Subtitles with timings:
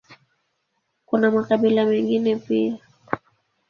[1.05, 2.77] Kuna makabila mengine pia.